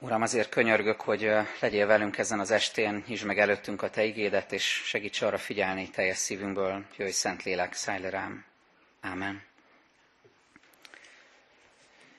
Uram, 0.00 0.22
azért 0.22 0.48
könyörgök, 0.48 1.00
hogy 1.00 1.30
legyél 1.60 1.86
velünk 1.86 2.18
ezen 2.18 2.40
az 2.40 2.50
estén, 2.50 3.04
nyisd 3.06 3.24
meg 3.24 3.38
előttünk 3.38 3.82
a 3.82 3.90
Te 3.90 4.04
igédet, 4.04 4.52
és 4.52 4.64
segíts 4.84 5.22
arra 5.22 5.38
figyelni 5.38 5.90
teljes 5.90 6.16
szívünkből. 6.16 6.84
Jöjj, 6.96 7.10
Szentlélek, 7.10 7.72
szállj 7.72 8.02
le 8.02 8.10
rám. 8.10 8.44
Ámen. 9.00 9.42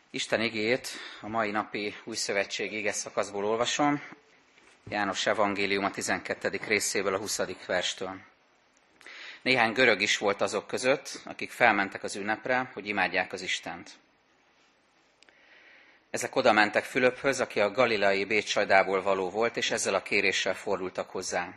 Isten 0.09 0.41
igét 0.41 0.87
a 1.21 1.27
mai 1.27 1.51
napi 1.51 1.95
új 2.03 2.15
szövetség 2.15 2.73
ége 2.73 2.91
szakaszból 2.91 3.45
olvasom, 3.45 4.01
János 4.89 5.25
Evangélium 5.25 5.83
a 5.83 5.91
12. 5.91 6.59
részéből 6.67 7.13
a 7.13 7.17
20. 7.17 7.41
verstől. 7.65 8.19
Néhány 9.41 9.73
görög 9.73 10.01
is 10.01 10.17
volt 10.17 10.41
azok 10.41 10.67
között, 10.67 11.21
akik 11.25 11.51
felmentek 11.51 12.03
az 12.03 12.15
ünnepre, 12.15 12.69
hogy 12.73 12.87
imádják 12.87 13.33
az 13.33 13.41
Istent. 13.41 13.91
Ezek 16.11 16.35
oda 16.35 16.51
mentek 16.51 16.83
Fülöphöz, 16.83 17.39
aki 17.39 17.59
a 17.59 17.71
galileai 17.71 18.25
Bécsajdából 18.25 19.01
való 19.01 19.29
volt, 19.29 19.57
és 19.57 19.71
ezzel 19.71 19.93
a 19.93 20.01
kéréssel 20.01 20.55
fordultak 20.55 21.09
hozzá. 21.09 21.53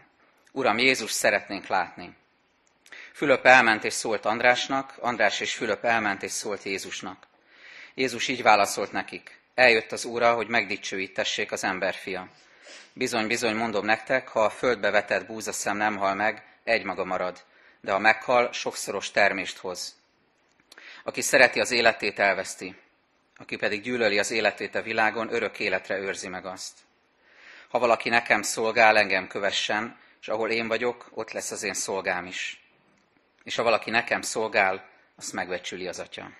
Uram, 0.53 0.79
Jézus 0.79 1.11
szeretnénk 1.11 1.67
látni. 1.67 2.17
Fülöp 3.13 3.47
elment 3.47 3.85
és 3.85 3.93
szólt 3.93 4.25
Andrásnak, 4.25 4.95
András 5.01 5.41
és 5.41 5.55
Fülöp 5.55 5.85
elment 5.85 6.23
és 6.23 6.31
szólt 6.31 6.63
Jézusnak. 6.63 7.27
Jézus 7.95 8.29
így 8.29 8.43
válaszolt 8.43 8.93
nekik. 8.93 9.41
Eljött 9.55 9.93
az 9.93 10.05
Úra, 10.05 10.35
hogy 10.35 10.49
megdicsőítessék 10.49 11.53
az 11.53 11.65
emberfia. 11.65 12.29
Bizony, 12.93 13.27
bizony, 13.27 13.55
mondom 13.55 13.85
nektek, 13.85 14.29
ha 14.29 14.45
a 14.45 14.51
földbe 14.51 14.91
vetett 14.91 15.27
búzaszem 15.27 15.77
nem 15.77 15.97
hal 15.97 16.15
meg, 16.15 16.45
egymaga 16.65 17.05
marad, 17.05 17.43
de 17.81 17.93
ha 17.93 17.99
meghal, 17.99 18.53
sokszoros 18.53 19.11
termést 19.11 19.59
hoz. 19.59 19.97
Aki 21.05 21.21
szereti 21.21 21.61
az 21.61 21.71
életét, 21.71 22.19
elveszti. 22.19 22.77
Aki 23.43 23.57
pedig 23.57 23.83
gyűlöli 23.83 24.19
az 24.19 24.31
életét 24.31 24.75
a 24.75 24.83
világon, 24.83 25.33
örök 25.33 25.59
életre 25.59 25.99
őrzi 25.99 26.29
meg 26.29 26.47
azt. 26.47 26.79
Ha 27.69 27.79
valaki 27.79 28.09
nekem 28.09 28.43
szolgál, 28.43 28.97
engem 28.97 29.27
kövessen, 29.27 29.99
és 30.21 30.29
ahol 30.29 30.51
én 30.51 30.69
vagyok, 30.69 31.11
ott 31.11 31.31
lesz 31.31 31.51
az 31.51 31.63
én 31.63 31.75
szolgám 31.75 32.27
is. 32.27 32.63
És 33.43 33.57
ha 33.57 33.63
valaki 33.63 33.91
nekem 33.91 34.23
szolgál, 34.23 34.89
azt 35.17 35.33
megbecsüli 35.33 35.89
az 35.89 35.99
atya. 35.99 36.31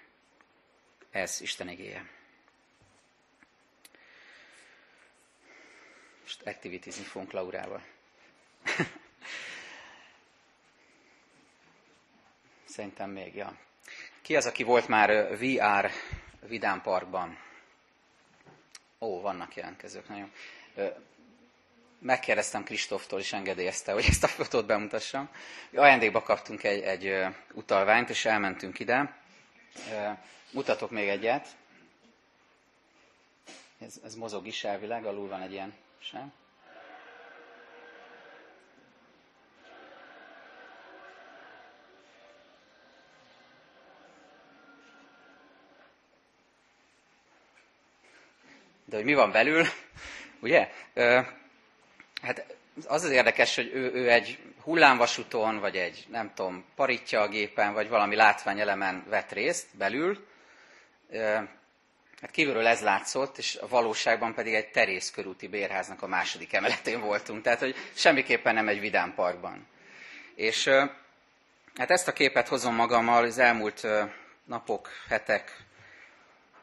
Ez 1.11 1.41
Isten 1.41 1.69
igéje. 1.69 2.09
Most 6.21 6.43
aktivitizni 6.47 7.05
fogunk 7.05 7.33
Laurával. 7.33 7.83
Szerintem 12.75 13.11
még, 13.11 13.35
ja. 13.35 13.57
Ki 14.23 14.37
az, 14.37 14.47
aki 14.47 14.63
volt 14.63 14.89
már 14.89 15.39
VR 15.39 15.91
Vidám 16.47 16.83
Parkban? 16.83 17.39
Ó, 19.01 19.21
vannak 19.21 19.55
jelentkezők, 19.55 20.09
nagyon. 20.09 20.33
Megkérdeztem 21.99 22.65
Kristóftól, 22.65 23.21
és 23.21 23.33
engedélyezte, 23.33 23.93
hogy 23.93 24.05
ezt 24.09 24.25
a 24.25 24.29
fotót 24.29 24.67
bemutassam. 24.67 25.29
Ajándékba 25.75 26.23
kaptunk 26.23 26.63
egy, 26.63 26.83
egy 26.83 27.27
utalványt, 27.53 28.11
és 28.11 28.25
elmentünk 28.25 28.79
ide. 28.79 29.17
Mutatok 30.53 30.91
még 30.91 31.09
egyet. 31.09 31.49
Ez, 33.79 34.01
ez 34.05 34.15
mozog 34.15 34.47
is 34.47 34.65
elvileg, 34.65 35.05
alul 35.05 35.29
van 35.29 35.41
egy 35.41 35.53
ilyen 35.53 35.75
sem. 35.99 36.33
De 48.93 48.99
hogy 48.99 49.07
mi 49.07 49.15
van 49.15 49.31
belül, 49.31 49.67
ugye? 50.41 50.69
Hát 52.23 52.55
az 52.87 53.05
az 53.05 53.11
érdekes, 53.11 53.55
hogy 53.55 53.71
ő, 53.75 53.93
ő 53.95 54.11
egy 54.11 54.39
hullámvasúton, 54.63 55.61
vagy 55.61 55.77
egy, 55.77 56.07
nem 56.11 56.33
tudom, 56.35 56.65
paritja 56.75 57.21
a 57.21 57.29
gépen, 57.29 57.73
vagy 57.73 57.89
valami 57.89 58.15
látványelemen 58.17 59.05
vett 59.09 59.33
részt 59.33 59.67
belül. 59.77 60.27
Hát 62.21 62.31
kívülről 62.31 62.67
ez 62.67 62.81
látszott, 62.81 63.39
és 63.39 63.57
a 63.57 63.69
valóságban 63.69 64.35
pedig 64.35 64.55
egy 64.55 64.71
terészkörúti 64.71 65.49
bérháznak 65.49 66.03
a 66.03 66.07
második 66.07 66.53
emeletén 66.53 67.01
voltunk. 67.01 67.43
Tehát, 67.43 67.61
hogy 67.61 67.75
semmiképpen 67.95 68.55
nem 68.55 68.69
egy 68.69 68.81
vidám 68.81 69.15
parkban. 69.15 69.67
És 70.35 70.69
hát 71.77 71.91
ezt 71.91 72.09
a 72.09 72.13
képet 72.13 72.49
hozom 72.49 72.75
magammal 72.75 73.25
az 73.25 73.39
elmúlt 73.39 73.87
napok, 74.45 74.89
hetek 75.09 75.57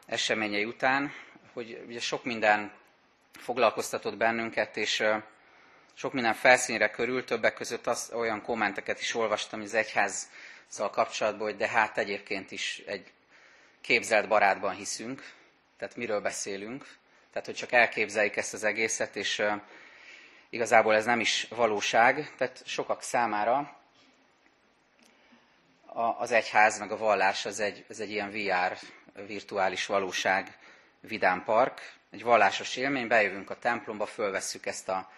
eseményei 0.06 0.64
után, 0.64 1.12
hogy 1.52 1.84
ugye 1.86 2.00
sok 2.00 2.24
minden 2.24 2.72
foglalkoztatott 3.32 4.16
bennünket, 4.16 4.76
és 4.76 5.04
sok 5.94 6.12
minden 6.12 6.34
felszínre 6.34 6.90
körül, 6.90 7.24
többek 7.24 7.54
között 7.54 7.86
az, 7.86 8.10
olyan 8.14 8.42
kommenteket 8.42 9.00
is 9.00 9.14
olvastam 9.14 9.60
az 9.60 9.74
egyházzal 9.74 10.90
kapcsolatban, 10.90 11.46
hogy 11.46 11.56
de 11.56 11.68
hát 11.68 11.98
egyébként 11.98 12.50
is 12.50 12.82
egy 12.86 13.12
képzelt 13.80 14.28
barátban 14.28 14.74
hiszünk, 14.74 15.32
tehát 15.78 15.96
miről 15.96 16.20
beszélünk, 16.20 16.86
tehát 17.32 17.46
hogy 17.46 17.56
csak 17.56 17.72
elképzeljük 17.72 18.36
ezt 18.36 18.54
az 18.54 18.64
egészet, 18.64 19.16
és 19.16 19.42
igazából 20.50 20.94
ez 20.94 21.04
nem 21.04 21.20
is 21.20 21.46
valóság, 21.50 22.32
tehát 22.36 22.62
sokak 22.66 23.02
számára 23.02 23.78
az 26.18 26.30
egyház 26.30 26.78
meg 26.78 26.92
a 26.92 26.96
vallás 26.96 27.46
az 27.46 27.60
egy, 27.60 27.84
az 27.88 28.00
egy 28.00 28.10
ilyen 28.10 28.30
VR, 28.30 28.78
virtuális 29.26 29.86
valóság, 29.86 30.58
vidám 31.00 31.44
park, 31.44 31.92
egy 32.10 32.22
vallásos 32.22 32.76
élmény, 32.76 33.06
bejövünk 33.08 33.50
a 33.50 33.58
templomba, 33.58 34.06
fölvesszük 34.06 34.66
ezt 34.66 34.88
a 34.88 35.10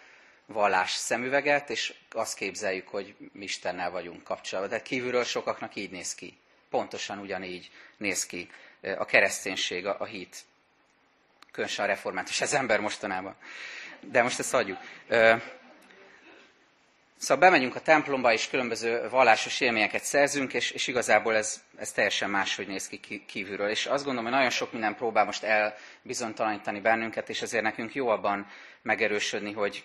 vallás 0.45 0.91
szemüveget, 0.91 1.69
és 1.69 1.93
azt 2.11 2.35
képzeljük, 2.35 2.87
hogy 2.87 3.15
mi 3.31 3.43
Istennel 3.43 3.91
vagyunk 3.91 4.23
kapcsolatban. 4.23 4.77
De 4.77 4.83
kívülről 4.83 5.23
sokaknak 5.23 5.75
így 5.75 5.91
néz 5.91 6.15
ki. 6.15 6.37
Pontosan 6.69 7.19
ugyanígy 7.19 7.71
néz 7.97 8.25
ki 8.25 8.49
a 8.97 9.05
kereszténység, 9.05 9.85
a, 9.85 9.95
a 9.99 10.05
hit. 10.05 10.37
Különösen 11.51 11.85
a 11.85 11.87
református 11.87 12.41
az 12.41 12.53
ember 12.53 12.79
mostanában. 12.79 13.35
De 13.99 14.21
most 14.23 14.39
ezt 14.39 14.53
adjuk. 14.53 14.77
Szóval 17.17 17.49
bemegyünk 17.49 17.75
a 17.75 17.81
templomba, 17.81 18.33
és 18.33 18.49
különböző 18.49 19.09
vallásos 19.09 19.61
élményeket 19.61 20.03
szerzünk, 20.03 20.53
és, 20.53 20.71
és 20.71 20.87
igazából 20.87 21.35
ez, 21.35 21.63
ez 21.77 21.91
teljesen 21.91 22.29
máshogy 22.29 22.67
néz 22.67 22.87
ki 22.87 23.25
kívülről. 23.27 23.69
És 23.69 23.85
azt 23.85 24.03
gondolom, 24.03 24.29
hogy 24.29 24.37
nagyon 24.37 24.49
sok 24.51 24.71
minden 24.71 24.95
próbál 24.95 25.25
most 25.25 25.43
elbizonytalanítani 25.43 26.79
bennünket, 26.79 27.29
és 27.29 27.41
ezért 27.41 27.63
nekünk 27.63 27.93
jó 27.95 28.07
abban 28.07 28.47
megerősödni, 28.81 29.51
hogy, 29.51 29.83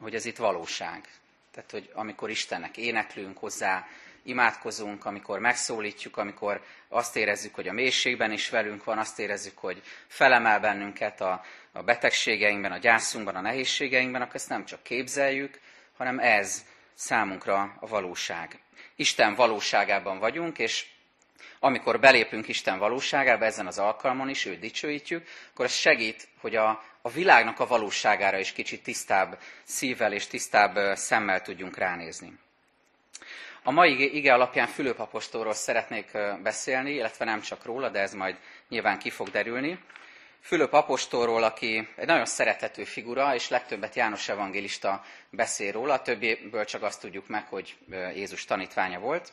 hogy 0.00 0.14
ez 0.14 0.24
itt 0.24 0.36
valóság. 0.36 1.08
Tehát, 1.52 1.70
hogy 1.70 1.90
amikor 1.94 2.30
Istennek 2.30 2.76
éneklünk 2.76 3.38
hozzá, 3.38 3.86
imádkozunk, 4.22 5.04
amikor 5.04 5.38
megszólítjuk, 5.38 6.16
amikor 6.16 6.62
azt 6.88 7.16
érezzük, 7.16 7.54
hogy 7.54 7.68
a 7.68 7.72
mélységben 7.72 8.32
is 8.32 8.48
velünk 8.48 8.84
van, 8.84 8.98
azt 8.98 9.18
érezzük, 9.18 9.58
hogy 9.58 9.82
felemel 10.06 10.60
bennünket 10.60 11.20
a, 11.20 11.44
a 11.72 11.82
betegségeinkben, 11.82 12.72
a 12.72 12.78
gyászunkban, 12.78 13.34
a 13.34 13.40
nehézségeinkben, 13.40 14.22
akkor 14.22 14.34
ezt 14.34 14.48
nem 14.48 14.64
csak 14.64 14.82
képzeljük, 14.82 15.60
hanem 16.02 16.18
ez 16.18 16.64
számunkra 16.94 17.76
a 17.80 17.86
valóság. 17.86 18.58
Isten 18.96 19.34
valóságában 19.34 20.18
vagyunk, 20.18 20.58
és 20.58 20.86
amikor 21.60 22.00
belépünk 22.00 22.48
Isten 22.48 22.78
valóságába, 22.78 23.44
ezen 23.44 23.66
az 23.66 23.78
alkalmon 23.78 24.28
is 24.28 24.44
őt 24.44 24.58
dicsőítjük, 24.58 25.26
akkor 25.52 25.64
ez 25.64 25.72
segít, 25.74 26.28
hogy 26.40 26.56
a, 26.56 26.82
a 27.02 27.10
világnak 27.10 27.60
a 27.60 27.66
valóságára 27.66 28.38
is 28.38 28.52
kicsit 28.52 28.82
tisztább 28.82 29.38
szívvel 29.64 30.12
és 30.12 30.26
tisztább 30.26 30.96
szemmel 30.96 31.42
tudjunk 31.42 31.76
ránézni. 31.76 32.38
A 33.62 33.70
mai 33.70 34.14
ige 34.16 34.32
alapján 34.34 34.66
Fülöp 34.66 34.98
apostolról 34.98 35.54
szeretnék 35.54 36.10
beszélni, 36.42 36.90
illetve 36.92 37.24
nem 37.24 37.40
csak 37.40 37.64
róla, 37.64 37.88
de 37.88 38.00
ez 38.00 38.14
majd 38.14 38.36
nyilván 38.68 38.98
ki 38.98 39.10
fog 39.10 39.28
derülni. 39.30 39.78
Fülöp 40.42 40.72
apostolról, 40.72 41.42
aki 41.42 41.88
egy 41.96 42.06
nagyon 42.06 42.26
szerethető 42.26 42.84
figura, 42.84 43.34
és 43.34 43.48
legtöbbet 43.48 43.94
János 43.94 44.28
evangélista 44.28 45.04
beszél 45.30 45.72
róla, 45.72 45.92
a 45.92 46.02
többiből 46.02 46.64
csak 46.64 46.82
azt 46.82 47.00
tudjuk 47.00 47.28
meg, 47.28 47.46
hogy 47.46 47.76
Jézus 48.14 48.44
tanítványa 48.44 48.98
volt. 48.98 49.32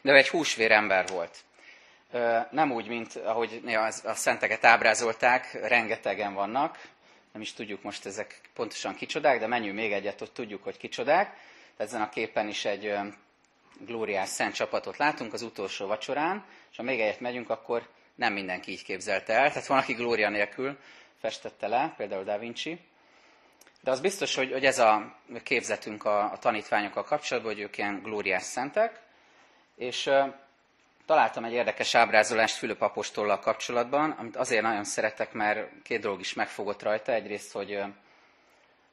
De 0.00 0.12
ő 0.12 0.16
egy 0.16 0.28
húsvér 0.28 0.70
ember 0.70 1.06
volt. 1.06 1.38
Nem 2.50 2.72
úgy, 2.72 2.88
mint 2.88 3.16
ahogy 3.16 3.62
a 4.04 4.14
szenteket 4.14 4.64
ábrázolták, 4.64 5.52
rengetegen 5.52 6.34
vannak, 6.34 6.78
nem 7.32 7.42
is 7.42 7.52
tudjuk 7.52 7.82
most 7.82 8.06
ezek 8.06 8.40
pontosan 8.54 8.94
kicsodák, 8.94 9.38
de 9.38 9.46
menjünk 9.46 9.76
még 9.76 9.92
egyet, 9.92 10.20
ott 10.20 10.34
tudjuk, 10.34 10.62
hogy 10.62 10.76
kicsodák. 10.76 11.36
Ezen 11.76 12.00
a 12.00 12.08
képen 12.08 12.48
is 12.48 12.64
egy 12.64 12.94
glóriás 13.78 14.28
szent 14.28 14.54
csapatot 14.54 14.96
látunk 14.96 15.32
az 15.32 15.42
utolsó 15.42 15.86
vacsorán, 15.86 16.44
és 16.70 16.76
ha 16.76 16.82
még 16.82 17.00
egyet 17.00 17.20
megyünk, 17.20 17.50
akkor 17.50 17.88
nem 18.14 18.32
mindenki 18.32 18.70
így 18.70 18.82
képzelte 18.82 19.32
el, 19.32 19.48
tehát 19.48 19.66
van, 19.66 19.78
aki 19.78 19.92
glória 19.92 20.28
nélkül 20.28 20.78
festette 21.20 21.66
le, 21.66 21.94
például 21.96 22.24
Da 22.24 22.38
Vinci. 22.38 22.80
De 23.80 23.90
az 23.90 24.00
biztos, 24.00 24.34
hogy, 24.34 24.52
hogy 24.52 24.64
ez 24.64 24.78
a 24.78 25.18
képzetünk 25.42 26.04
a, 26.04 26.32
a 26.32 26.38
tanítványokkal 26.38 27.04
kapcsolatban, 27.04 27.52
hogy 27.52 27.62
ők 27.62 27.78
ilyen 27.78 28.00
glóriás 28.02 28.42
szentek, 28.42 29.00
és 29.76 30.10
Találtam 31.06 31.44
egy 31.44 31.52
érdekes 31.52 31.94
ábrázolást 31.94 32.56
Fülöp 32.56 32.80
apostollal 32.80 33.38
kapcsolatban, 33.38 34.10
amit 34.10 34.36
azért 34.36 34.62
nagyon 34.62 34.84
szeretek, 34.84 35.32
mert 35.32 35.82
két 35.82 36.00
dolog 36.00 36.20
is 36.20 36.34
megfogott 36.34 36.82
rajta. 36.82 37.12
Egyrészt, 37.12 37.52
hogy, 37.52 37.82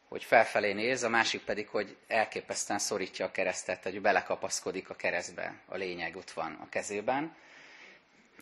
hogy 0.08 0.24
felfelé 0.24 0.74
néz, 0.74 1.04
a 1.04 1.10
másik 1.10 1.44
pedig, 1.44 1.68
hogy 1.68 1.98
elképesztően 2.08 2.80
szorítja 2.80 3.26
a 3.26 3.32
keresztet, 3.32 3.84
hogy 3.84 4.02
belekapaszkodik 4.02 4.90
a 4.90 4.96
keresztbe. 4.96 5.54
A 5.66 5.76
lényeg 5.76 6.16
ott 6.16 6.32
van 6.32 6.58
a 6.62 6.70
kezében. 6.70 7.36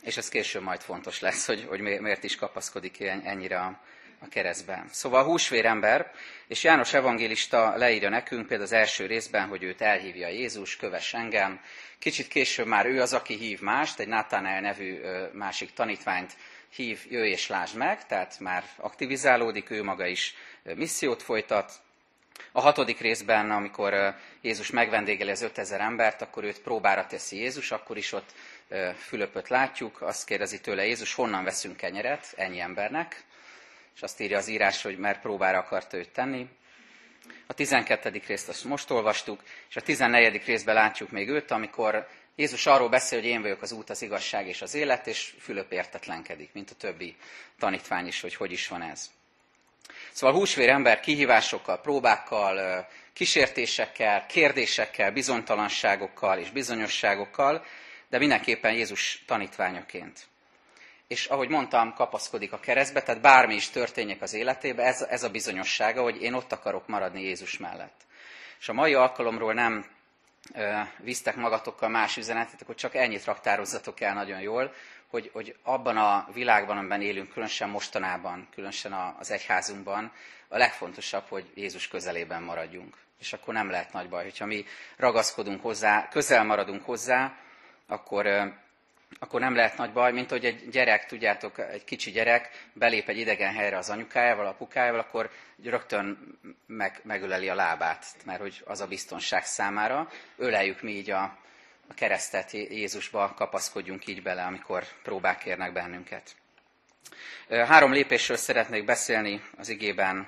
És 0.02 0.18
ez 0.18 0.30
később 0.30 0.62
majd 0.62 0.82
fontos 0.82 1.20
lesz, 1.20 1.46
hogy, 1.46 1.66
hogy 1.68 1.80
miért 1.80 2.24
is 2.24 2.36
kapaszkodik 2.36 3.00
ennyire 3.02 3.60
a, 3.60 3.80
a 4.20 4.28
keresztben. 4.28 4.88
Szóval 4.92 5.20
a 5.20 5.26
húsvér 5.26 5.66
ember, 5.66 6.12
és 6.48 6.64
János 6.64 6.94
evangélista 6.94 7.76
leírja 7.76 8.10
nekünk 8.10 8.48
például 8.48 8.70
az 8.70 8.72
első 8.72 9.06
részben, 9.06 9.48
hogy 9.48 9.64
őt 9.64 9.82
elhívja 9.82 10.28
Jézus, 10.28 10.76
köves 10.76 11.14
engem. 11.14 11.62
Kicsit 12.00 12.28
később 12.28 12.68
már 12.68 12.86
ő 12.86 13.02
az, 13.02 13.14
aki 13.14 13.36
hív 13.36 13.62
mást, 13.62 14.00
egy 14.00 14.08
Nathanael 14.08 14.62
nevű 14.62 15.00
másik 15.34 15.74
tanítványt 15.74 16.38
hív, 16.70 17.06
jöjj 17.10 17.30
és 17.30 17.48
lásd 17.48 17.76
meg, 17.76 18.06
tehát 18.06 18.40
már 18.40 18.64
aktivizálódik, 18.78 19.70
ő 19.70 19.84
maga 19.84 20.06
is 20.06 20.36
missziót 20.76 21.24
folytat. 21.24 21.72
A 22.52 22.62
hatodik 22.62 23.00
részben, 23.00 23.52
amikor 23.52 24.16
Jézus 24.42 24.72
megvendégeli 24.72 25.32
az 25.32 25.42
5000 25.42 25.82
embert, 25.82 26.22
akkor 26.22 26.44
őt 26.44 26.62
próbára 26.62 27.06
teszi 27.06 27.38
Jézus, 27.38 27.72
akkor 27.72 27.98
is 27.98 28.14
ott 28.14 28.34
Fülöpöt 28.98 29.48
látjuk, 29.48 30.02
azt 30.02 30.26
kérdezi 30.26 30.62
tőle 30.62 30.86
Jézus, 30.86 31.14
honnan 31.14 31.44
veszünk 31.44 31.78
kenyeret 31.78 32.34
ennyi 32.36 32.60
embernek, 32.60 33.24
és 33.96 34.02
azt 34.02 34.20
írja 34.20 34.38
az 34.38 34.48
írás, 34.48 34.82
hogy 34.82 34.98
mert 34.98 35.22
próbára 35.22 35.58
akarta 35.58 35.98
őt 35.98 36.10
tenni. 36.10 36.48
A 37.48 37.54
12. 37.54 38.22
részt 38.28 38.50
azt 38.50 38.64
most 38.64 38.90
olvastuk, 38.90 39.44
és 39.70 39.76
a 39.76 39.82
14. 39.82 40.46
részben 40.46 40.76
látjuk 40.76 41.12
még 41.12 41.30
őt, 41.30 41.52
amikor 41.52 42.08
Jézus 42.36 42.66
arról 42.66 42.90
beszél, 42.90 43.20
hogy 43.20 43.28
én 43.28 43.42
vagyok 43.42 43.62
az 43.62 43.72
út, 43.72 43.90
az 43.90 44.02
igazság 44.02 44.48
és 44.48 44.62
az 44.62 44.74
élet, 44.74 45.08
és 45.08 45.34
Fülöp 45.40 45.72
értetlenkedik, 45.72 46.54
mint 46.54 46.72
a 46.72 46.76
többi 46.76 47.16
tanítvány 47.60 48.08
is, 48.08 48.22
hogy 48.22 48.36
hogy 48.36 48.52
is 48.52 48.68
van 48.68 48.82
ez. 48.82 49.10
Szóval 50.12 50.36
húsvér 50.36 50.70
ember 50.70 51.00
kihívásokkal, 51.00 51.82
próbákkal, 51.82 52.88
kísértésekkel, 53.14 54.26
kérdésekkel, 54.26 55.12
bizonytalanságokkal 55.12 56.40
és 56.40 56.50
bizonyosságokkal, 56.50 57.66
de 58.10 58.18
mindenképpen 58.18 58.74
Jézus 58.74 59.24
tanítványaként 59.26 60.28
és 61.08 61.26
ahogy 61.26 61.50
mondtam, 61.50 61.94
kapaszkodik 61.94 62.54
a 62.54 62.60
keresztbe, 62.60 63.04
tehát 63.04 63.22
bármi 63.22 63.56
is 63.56 63.70
történjek 63.70 64.22
az 64.22 64.34
életébe, 64.34 64.84
ez, 64.84 65.02
ez 65.02 65.24
a 65.24 65.30
bizonyossága, 65.30 66.02
hogy 66.02 66.22
én 66.22 66.34
ott 66.34 66.52
akarok 66.52 66.88
maradni 66.88 67.22
Jézus 67.22 67.58
mellett. 67.58 68.02
És 68.60 68.70
a 68.70 68.74
mai 68.74 68.94
alkalomról 68.94 69.54
nem 69.54 69.86
ö, 70.54 70.80
visztek 70.98 71.36
magatokkal 71.36 71.90
más 71.90 72.18
üzenetet, 72.18 72.64
hogy 72.66 72.76
csak 72.76 72.96
ennyit 72.96 73.26
raktározzatok 73.26 74.02
el 74.02 74.14
nagyon 74.14 74.42
jól, 74.42 74.74
hogy, 75.08 75.30
hogy 75.34 75.56
abban 75.64 75.98
a 75.98 76.28
világban, 76.34 76.78
amiben 76.78 77.02
élünk, 77.02 77.30
különösen 77.30 77.70
mostanában, 77.70 78.48
különösen 78.52 78.94
az 79.20 79.32
egyházunkban, 79.32 80.12
a 80.48 80.58
legfontosabb, 80.58 81.24
hogy 81.30 81.52
Jézus 81.56 81.88
közelében 81.88 82.44
maradjunk. 82.44 82.98
És 83.20 83.34
akkor 83.34 83.54
nem 83.54 83.70
lehet 83.70 83.94
nagy 83.94 84.10
baj, 84.10 84.24
hogyha 84.24 84.46
mi 84.46 84.66
ragaszkodunk 84.98 85.62
hozzá, 85.62 86.08
közel 86.08 86.44
maradunk 86.44 86.86
hozzá, 86.86 87.38
akkor 87.88 88.56
akkor 89.20 89.40
nem 89.40 89.56
lehet 89.56 89.78
nagy 89.78 89.92
baj, 89.92 90.12
mint 90.12 90.30
hogy 90.30 90.46
egy 90.46 90.70
gyerek, 90.70 91.06
tudjátok, 91.06 91.60
egy 91.60 91.84
kicsi 91.84 92.12
gyerek 92.12 92.50
belép 92.74 93.10
egy 93.10 93.18
idegen 93.18 93.54
helyre 93.54 93.78
az 93.78 93.90
anyukájával, 93.90 94.46
apukájával, 94.46 95.00
akkor 95.00 95.30
rögtön 95.64 96.38
meg, 96.66 97.00
megöleli 97.04 97.50
a 97.50 97.56
lábát, 97.56 98.06
mert 98.26 98.40
hogy 98.40 98.64
az 98.66 98.82
a 98.82 98.88
biztonság 98.88 99.46
számára. 99.46 100.10
Öleljük 100.38 100.82
mi 100.82 100.92
így 100.92 101.12
a, 101.12 101.22
a 101.88 101.94
keresztet 101.94 102.52
Jézusba, 102.52 103.34
kapaszkodjunk 103.36 104.08
így 104.08 104.22
bele, 104.22 104.44
amikor 104.44 104.84
próbák 105.04 105.46
érnek 105.46 105.74
bennünket. 105.74 106.36
Három 107.50 107.92
lépésről 107.92 108.38
szeretnék 108.38 108.86
beszélni 108.86 109.42
az 109.58 109.70
igében 109.70 110.28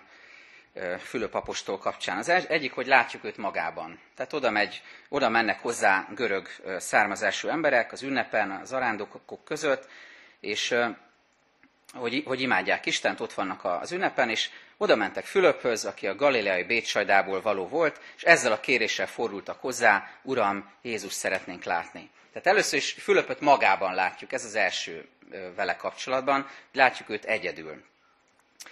Fülöp 1.00 1.34
apostol 1.34 1.78
kapcsán. 1.78 2.18
Az 2.18 2.30
egyik, 2.30 2.74
hogy 2.74 2.88
látjuk 2.88 3.24
őt 3.24 3.38
magában. 3.38 4.00
Tehát 4.16 4.34
oda, 4.34 4.50
megy, 4.50 4.82
oda 5.10 5.30
mennek 5.30 5.60
hozzá 5.60 6.08
görög 6.16 6.48
származású 6.78 7.48
emberek 7.48 7.92
az 7.92 8.02
ünnepen, 8.02 8.52
az 8.52 8.74
arándokok 8.74 9.44
között, 9.44 9.88
és 10.40 10.76
hogy, 11.94 12.24
hogy 12.26 12.42
imádják 12.42 12.86
Istent, 12.86 13.20
ott 13.20 13.34
vannak 13.34 13.64
az 13.64 13.92
ünnepen, 13.92 14.30
és 14.30 14.50
oda 14.78 14.96
mentek 14.96 15.26
Fülöphöz, 15.26 15.86
aki 15.86 16.08
a 16.08 16.16
galileai 16.16 16.64
Bécsajdából 16.64 17.42
való 17.42 17.68
volt, 17.68 18.00
és 18.16 18.24
ezzel 18.24 18.52
a 18.52 18.60
kéréssel 18.60 19.08
fordultak 19.08 19.62
hozzá, 19.62 20.10
Uram, 20.22 20.72
Jézus 20.82 21.14
szeretnénk 21.14 21.64
látni. 21.64 22.10
Tehát 22.34 22.48
először 22.48 22.78
is 22.78 22.92
Fülöpöt 22.92 23.40
magában 23.40 23.96
látjuk, 23.96 24.34
ez 24.34 24.46
az 24.46 24.56
első 24.56 25.08
vele 25.56 25.76
kapcsolatban, 25.76 26.48
látjuk 26.74 27.10
őt 27.10 27.26
egyedül. 27.26 27.84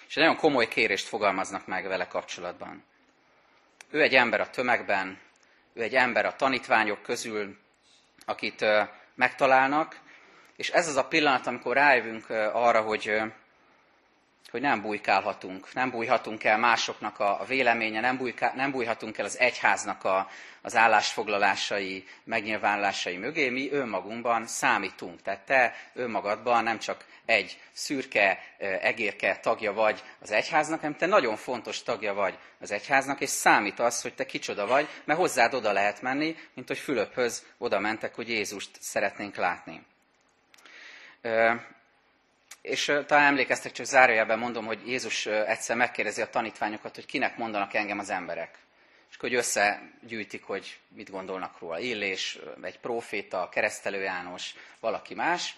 És 0.07 0.15
egy 0.15 0.23
nagyon 0.23 0.37
komoly 0.37 0.67
kérést 0.67 1.07
fogalmaznak 1.07 1.65
meg 1.65 1.87
vele 1.87 2.07
kapcsolatban. 2.07 2.83
Ő 3.89 4.01
egy 4.01 4.15
ember 4.15 4.41
a 4.41 4.49
tömegben, 4.49 5.19
ő 5.73 5.81
egy 5.81 5.95
ember 5.95 6.25
a 6.25 6.35
tanítványok 6.35 7.01
közül, 7.01 7.57
akit 8.25 8.65
megtalálnak, 9.15 9.99
és 10.55 10.69
ez 10.69 10.87
az 10.87 10.95
a 10.95 11.07
pillanat, 11.07 11.47
amikor 11.47 11.75
rájövünk 11.75 12.29
arra, 12.53 12.81
hogy 12.81 13.21
hogy 14.51 14.61
nem 14.61 14.81
bujkálhatunk, 14.81 15.73
nem 15.73 15.89
bújhatunk 15.89 16.43
el 16.43 16.57
másoknak 16.57 17.19
a, 17.19 17.43
véleménye, 17.47 17.99
nem, 17.99 18.17
bújká, 18.17 18.53
nem 18.55 18.71
bújhatunk 18.71 19.17
el 19.17 19.25
az 19.25 19.39
egyháznak 19.39 20.03
a, 20.03 20.29
az 20.61 20.75
állásfoglalásai, 20.75 22.05
megnyilvánulásai 22.23 23.17
mögé, 23.17 23.49
mi 23.49 23.71
önmagunkban 23.71 24.47
számítunk. 24.47 25.21
Tehát 25.21 25.45
te 25.45 25.75
önmagadban 25.93 26.63
nem 26.63 26.79
csak 26.79 27.05
egy 27.27 27.59
szürke, 27.71 28.43
egérke 28.81 29.37
tagja 29.37 29.73
vagy 29.73 30.03
az 30.19 30.31
egyháznak, 30.31 30.79
hanem 30.79 30.95
te 30.95 31.05
nagyon 31.05 31.35
fontos 31.35 31.83
tagja 31.83 32.13
vagy 32.13 32.37
az 32.59 32.71
egyháznak, 32.71 33.21
és 33.21 33.29
számít 33.29 33.79
az, 33.79 34.01
hogy 34.01 34.13
te 34.13 34.25
kicsoda 34.25 34.67
vagy, 34.67 34.87
mert 35.03 35.19
hozzád 35.19 35.53
oda 35.53 35.71
lehet 35.71 36.01
menni, 36.01 36.35
mint 36.53 36.67
hogy 36.67 36.77
Fülöphöz 36.77 37.45
oda 37.57 37.79
mentek, 37.79 38.15
hogy 38.15 38.29
Jézust 38.29 38.69
szeretnénk 38.79 39.35
látni. 39.35 39.85
És 42.61 42.85
talán 43.05 43.25
emlékeztek, 43.25 43.71
csak 43.71 43.85
zárójelben 43.85 44.39
mondom, 44.39 44.65
hogy 44.65 44.87
Jézus 44.87 45.25
egyszer 45.25 45.75
megkérdezi 45.75 46.21
a 46.21 46.29
tanítványokat, 46.29 46.95
hogy 46.95 47.05
kinek 47.05 47.37
mondanak 47.37 47.73
engem 47.73 47.99
az 47.99 48.09
emberek. 48.09 48.57
És 49.09 49.17
hogy 49.17 49.33
összegyűjtik, 49.33 50.43
hogy 50.43 50.79
mit 50.87 51.09
gondolnak 51.09 51.59
róla. 51.59 51.79
Illés, 51.79 52.39
egy 52.61 52.79
proféta, 52.79 53.49
keresztelő 53.49 54.01
János, 54.01 54.53
valaki 54.79 55.13
más. 55.13 55.55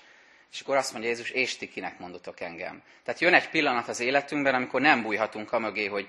És 0.51 0.59
akkor 0.61 0.75
azt 0.75 0.91
mondja 0.91 1.09
Jézus, 1.09 1.29
és 1.29 1.57
ti 1.57 1.69
kinek 1.69 1.99
mondotok 1.99 2.39
engem. 2.39 2.81
Tehát 3.03 3.19
jön 3.19 3.33
egy 3.33 3.49
pillanat 3.49 3.87
az 3.87 3.99
életünkben, 3.99 4.55
amikor 4.55 4.81
nem 4.81 5.01
bújhatunk 5.01 5.51
a 5.51 5.59
mögé, 5.59 5.85
hogy 5.85 6.07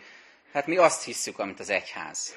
hát 0.53 0.67
mi 0.67 0.77
azt 0.77 1.05
hisszük, 1.05 1.39
amit 1.39 1.61
az 1.61 1.71
egyház. 1.71 2.37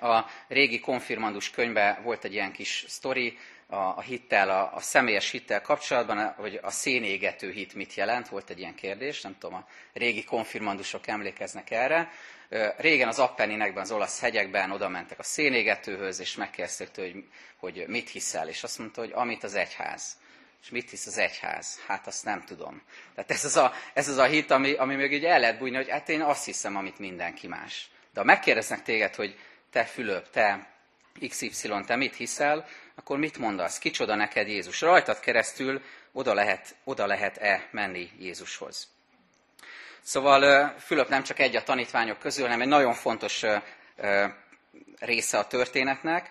A 0.00 0.20
régi 0.48 0.80
konfirmandus 0.80 1.50
könyvben 1.50 2.02
volt 2.02 2.24
egy 2.24 2.32
ilyen 2.32 2.52
kis 2.52 2.84
sztori, 2.88 3.38
a, 3.72 3.76
a 3.76 4.00
hittel, 4.00 4.50
a, 4.50 4.74
a 4.74 4.80
személyes 4.80 5.30
hittel 5.30 5.62
kapcsolatban, 5.62 6.34
hogy 6.36 6.58
a 6.62 6.70
szénégető 6.70 7.50
hit 7.50 7.74
mit 7.74 7.94
jelent, 7.94 8.28
volt 8.28 8.50
egy 8.50 8.58
ilyen 8.58 8.74
kérdés, 8.74 9.20
nem 9.20 9.36
tudom, 9.38 9.56
a 9.56 9.66
régi 9.92 10.24
konfirmandusok 10.24 11.06
emlékeznek 11.06 11.70
erre. 11.70 12.10
Régen 12.76 13.08
az 13.08 13.18
Appenninekben, 13.18 13.82
az 13.82 13.90
olasz 13.90 14.20
hegyekben 14.20 14.70
oda 14.70 14.88
mentek 14.88 15.18
a 15.18 15.22
szénégetőhöz, 15.22 16.20
és 16.20 16.36
megkérdezték 16.36 16.88
tőle, 16.88 17.08
hogy, 17.08 17.24
hogy 17.56 17.84
mit 17.86 18.08
hiszel, 18.08 18.48
és 18.48 18.62
azt 18.62 18.78
mondta, 18.78 19.00
hogy 19.00 19.12
amit 19.14 19.44
az 19.44 19.54
egyház. 19.54 20.16
És 20.62 20.70
mit 20.70 20.90
hisz 20.90 21.06
az 21.06 21.18
egyház? 21.18 21.80
Hát 21.86 22.06
azt 22.06 22.24
nem 22.24 22.44
tudom. 22.44 22.82
Tehát 23.14 23.30
ez 23.30 23.44
az 23.44 23.56
a, 23.56 23.72
ez 23.94 24.08
az 24.08 24.16
a 24.16 24.24
hit, 24.24 24.50
ami, 24.50 24.72
ami 24.72 24.94
még 24.94 25.12
így 25.12 25.24
el 25.24 25.40
lehet 25.40 25.58
bújni, 25.58 25.76
hogy 25.76 25.90
hát 25.90 26.08
én 26.08 26.20
azt 26.20 26.44
hiszem, 26.44 26.76
amit 26.76 26.98
mindenki 26.98 27.46
más. 27.46 27.90
De 28.12 28.20
ha 28.20 28.26
megkérdeznek 28.26 28.82
téged, 28.82 29.14
hogy 29.14 29.38
te 29.70 29.84
Fülöp, 29.84 30.30
te 30.30 30.66
XY, 31.28 31.68
te 31.86 31.96
mit 31.96 32.16
hiszel, 32.16 32.66
akkor 32.94 33.18
mit 33.18 33.38
mondasz? 33.38 33.78
Kicsoda 33.78 34.14
neked 34.14 34.48
Jézus? 34.48 34.80
Rajtad 34.80 35.20
keresztül 35.20 35.82
oda 36.12 36.34
lehet, 36.34 36.74
oda 36.84 37.06
lehet-e 37.06 37.68
menni 37.70 38.10
Jézushoz? 38.18 38.88
Szóval 40.02 40.74
Fülöp 40.78 41.08
nem 41.08 41.22
csak 41.22 41.38
egy 41.38 41.56
a 41.56 41.62
tanítványok 41.62 42.18
közül, 42.18 42.44
hanem 42.44 42.60
egy 42.60 42.68
nagyon 42.68 42.94
fontos 42.94 43.44
része 44.98 45.38
a 45.38 45.46
történetnek, 45.46 46.30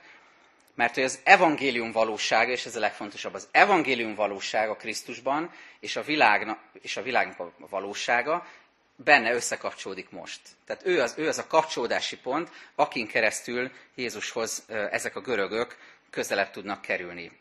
mert 0.81 0.95
hogy 0.95 1.03
az 1.03 1.19
evangélium 1.23 1.91
valósága, 1.91 2.51
és 2.51 2.65
ez 2.65 2.75
a 2.75 2.79
legfontosabb, 2.79 3.33
az 3.33 3.47
evangélium 3.51 4.15
valósága 4.15 4.75
Krisztusban, 4.75 5.51
és 5.79 5.95
a, 5.95 6.01
világnak, 6.01 6.59
és 6.81 6.97
a 6.97 7.01
világnak 7.01 7.39
a 7.39 7.67
valósága 7.69 8.47
benne 8.95 9.33
összekapcsolódik 9.33 10.09
most. 10.09 10.39
Tehát 10.65 10.85
ő 10.85 11.01
az, 11.01 11.13
ő 11.17 11.27
az 11.27 11.37
a 11.37 11.47
kapcsolódási 11.47 12.17
pont, 12.17 12.49
akin 12.75 13.07
keresztül 13.07 13.71
Jézushoz 13.95 14.65
ezek 14.91 15.15
a 15.15 15.21
görögök 15.21 15.77
közelebb 16.09 16.51
tudnak 16.51 16.81
kerülni. 16.81 17.31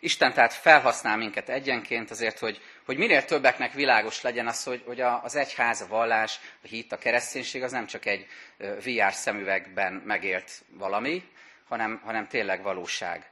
Isten 0.00 0.32
tehát 0.32 0.52
felhasznál 0.52 1.16
minket 1.16 1.48
egyenként 1.48 2.10
azért, 2.10 2.38
hogy, 2.38 2.60
hogy 2.84 2.96
minél 2.96 3.24
többeknek 3.24 3.72
világos 3.72 4.22
legyen 4.22 4.46
az, 4.46 4.64
hogy, 4.64 4.82
hogy 4.86 5.00
az 5.00 5.34
egyház, 5.34 5.80
a 5.80 5.86
vallás, 5.86 6.40
a 6.62 6.66
hit, 6.66 6.92
a 6.92 6.98
kereszténység 6.98 7.62
az 7.62 7.72
nem 7.72 7.86
csak 7.86 8.06
egy 8.06 8.26
VR 8.58 9.12
szemüvegben 9.12 9.92
megélt 9.92 10.50
valami, 10.68 11.24
hanem, 11.72 12.00
hanem 12.04 12.26
tényleg 12.28 12.62
valóság. 12.62 13.30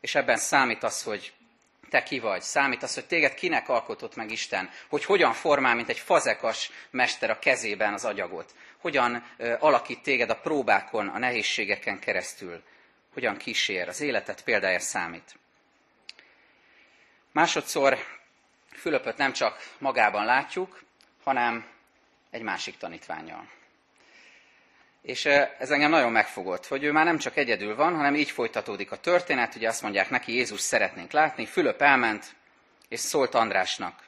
És 0.00 0.14
ebben 0.14 0.36
számít 0.36 0.82
az, 0.82 1.02
hogy, 1.02 1.32
te 1.90 2.02
ki 2.02 2.18
vagy. 2.18 2.42
Számít 2.42 2.82
az, 2.82 2.94
hogy 2.94 3.06
téged 3.06 3.34
kinek 3.34 3.68
alkotott 3.68 4.16
meg 4.16 4.30
Isten. 4.30 4.70
Hogy 4.88 5.04
hogyan 5.04 5.32
formál, 5.32 5.74
mint 5.74 5.88
egy 5.88 5.98
fazekas 5.98 6.70
mester 6.90 7.30
a 7.30 7.38
kezében 7.38 7.92
az 7.92 8.04
agyagot. 8.04 8.54
Hogyan 8.78 9.24
alakít 9.58 10.02
téged 10.02 10.30
a 10.30 10.40
próbákon, 10.40 11.08
a 11.08 11.18
nehézségeken 11.18 11.98
keresztül. 11.98 12.62
Hogyan 13.12 13.36
kísér. 13.36 13.88
Az 13.88 14.00
életet 14.00 14.44
példája 14.44 14.80
számít. 14.80 15.38
Másodszor 17.32 17.98
Fülöpöt 18.72 19.16
nem 19.16 19.32
csak 19.32 19.70
magában 19.78 20.24
látjuk, 20.24 20.82
hanem 21.24 21.66
egy 22.30 22.42
másik 22.42 22.76
tanítványjal. 22.76 23.48
És 25.02 25.24
ez 25.58 25.70
engem 25.70 25.90
nagyon 25.90 26.12
megfogott, 26.12 26.66
hogy 26.66 26.84
ő 26.84 26.92
már 26.92 27.04
nem 27.04 27.18
csak 27.18 27.36
egyedül 27.36 27.74
van, 27.74 27.94
hanem 27.96 28.14
így 28.14 28.30
folytatódik 28.30 28.90
a 28.90 28.96
történet, 28.96 29.54
ugye 29.54 29.68
azt 29.68 29.82
mondják 29.82 30.10
neki, 30.10 30.32
Jézus 30.32 30.60
szeretnénk 30.60 31.12
látni, 31.12 31.46
Fülöp 31.46 31.82
elment, 31.82 32.36
és 32.88 33.00
szólt 33.00 33.34
Andrásnak. 33.34 34.04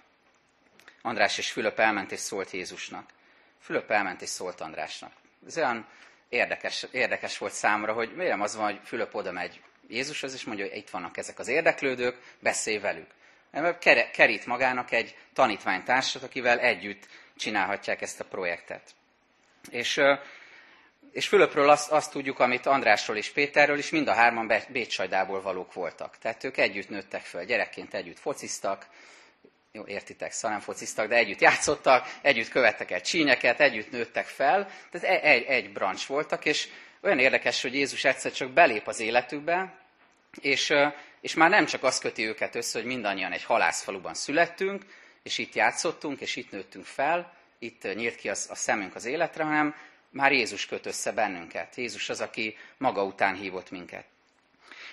András 1.03 1.39
és 1.39 1.51
Fülöp 1.51 1.79
elment, 1.79 2.13
és 2.13 2.19
szólt 2.21 2.51
Jézusnak. 2.51 3.11
Fülöp 3.61 3.91
elment, 3.91 4.23
és 4.23 4.29
szólt 4.29 4.61
Andrásnak. 4.61 5.13
Ez 5.47 5.57
olyan 5.57 5.87
érdekes, 6.29 6.87
érdekes 6.91 7.39
volt 7.39 7.53
számomra, 7.53 7.93
hogy 7.93 8.15
miért 8.15 8.41
az 8.41 8.57
van, 8.57 8.65
hogy 8.65 8.81
Fülöp 8.85 9.15
oda 9.15 9.33
megy 9.33 9.61
Jézushoz, 9.89 10.35
és 10.35 10.45
mondja, 10.45 10.67
hogy 10.69 10.77
itt 10.77 10.91
vannak 10.91 11.17
ezek 11.17 11.39
az 11.39 11.49
érdeklődők, 11.49 12.17
beszélj 12.39 12.79
velük. 12.79 13.07
Kerít 14.13 14.47
magának 14.47 14.93
egy 14.93 15.17
tanítványtársat, 15.33 16.23
akivel 16.23 16.59
együtt 16.59 17.07
csinálhatják 17.37 18.03
ezt 18.03 18.21
a 18.21 18.25
projektet. 18.25 18.95
És 19.71 20.01
és 21.13 21.29
Fülöpről 21.29 21.69
azt, 21.69 21.91
azt 21.91 22.11
tudjuk, 22.11 22.39
amit 22.39 22.67
Andrásról 22.67 23.17
és 23.17 23.31
Péterről 23.31 23.79
is, 23.79 23.91
mind 23.91 24.09
a 24.09 24.13
hárman 24.13 24.53
Bécsajdából 24.69 25.43
valók 25.43 25.73
voltak. 25.73 26.19
Tehát 26.19 26.45
ők 26.45 26.57
együtt 26.57 26.89
nőttek 26.89 27.23
föl, 27.23 27.45
gyerekként 27.45 27.95
együtt 27.95 28.19
fociztak, 28.19 28.87
jó, 29.73 29.87
értitek, 29.87 30.33
szóval 30.33 30.61
fociztak, 30.61 31.09
de 31.09 31.15
együtt 31.15 31.41
játszottak, 31.41 32.19
együtt 32.23 32.49
követtek 32.49 32.91
el 32.91 33.01
csínyeket, 33.01 33.61
együtt 33.61 33.91
nőttek 33.91 34.27
fel, 34.27 34.71
tehát 34.91 35.23
egy, 35.23 35.43
egy 35.43 35.73
brancs 35.73 36.07
voltak, 36.07 36.45
és 36.45 36.69
olyan 37.01 37.19
érdekes, 37.19 37.63
hogy 37.63 37.75
Jézus 37.75 38.05
egyszer 38.05 38.33
csak 38.33 38.51
belép 38.51 38.87
az 38.87 39.01
életükbe, 39.01 39.75
és, 40.41 40.73
és 41.21 41.35
már 41.35 41.51
nem 41.51 41.67
csak 41.67 41.83
az 41.83 41.99
köti 41.99 42.27
őket 42.27 42.55
össze, 42.55 42.79
hogy 42.79 42.89
mindannyian 42.89 43.33
egy 43.33 43.45
halászfaluban 43.45 44.15
születtünk, 44.15 44.85
és 45.23 45.39
itt 45.39 45.55
játszottunk, 45.55 46.21
és 46.21 46.37
itt 46.37 46.51
nőttünk 46.51 46.85
fel, 46.85 47.33
itt 47.59 47.95
nyílt 47.95 48.17
ki 48.17 48.29
az, 48.29 48.47
a 48.51 48.55
szemünk 48.55 48.95
az 48.95 49.05
életre, 49.05 49.45
hanem 49.45 49.75
már 50.11 50.33
Jézus 50.33 50.67
köt 50.67 50.87
össze 50.87 51.13
bennünket. 51.13 51.77
Jézus 51.77 52.09
az, 52.09 52.21
aki 52.21 52.57
maga 52.79 53.05
után 53.05 53.35
hívott 53.35 53.71
minket. 53.71 54.05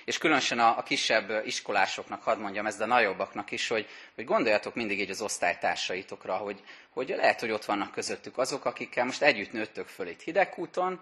És 0.05 0.17
különösen 0.17 0.59
a, 0.59 0.77
a 0.77 0.83
kisebb 0.83 1.45
iskolásoknak, 1.45 2.23
hadd 2.23 2.39
mondjam 2.39 2.65
ezt, 2.65 2.77
de 2.77 2.83
a 2.83 2.87
nagyobbaknak 2.87 3.51
is, 3.51 3.67
hogy, 3.67 3.87
hogy 4.15 4.25
gondoljatok 4.25 4.75
mindig 4.75 4.99
így 4.99 5.09
az 5.09 5.21
osztálytársaitokra, 5.21 6.35
hogy, 6.35 6.63
hogy 6.89 7.13
lehet, 7.17 7.39
hogy 7.39 7.51
ott 7.51 7.65
vannak 7.65 7.91
közöttük 7.91 8.37
azok, 8.37 8.65
akikkel 8.65 9.05
most 9.05 9.21
együtt 9.21 9.51
nőttök 9.51 9.87
föl 9.87 10.07
itt 10.07 10.21
hidegkúton, 10.21 11.01